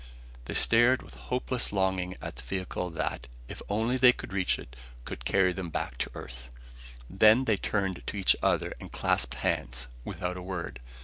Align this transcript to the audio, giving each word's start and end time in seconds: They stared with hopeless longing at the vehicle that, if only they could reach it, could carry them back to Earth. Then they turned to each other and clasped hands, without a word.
They 0.45 0.55
stared 0.55 1.03
with 1.03 1.13
hopeless 1.13 1.71
longing 1.71 2.15
at 2.23 2.37
the 2.37 2.41
vehicle 2.41 2.89
that, 2.89 3.27
if 3.47 3.61
only 3.69 3.97
they 3.97 4.11
could 4.11 4.33
reach 4.33 4.57
it, 4.57 4.75
could 5.05 5.25
carry 5.25 5.53
them 5.53 5.69
back 5.69 5.99
to 5.99 6.09
Earth. 6.15 6.49
Then 7.07 7.45
they 7.45 7.57
turned 7.57 8.01
to 8.07 8.17
each 8.17 8.35
other 8.41 8.73
and 8.79 8.91
clasped 8.91 9.35
hands, 9.35 9.89
without 10.03 10.37
a 10.37 10.41
word. 10.41 10.79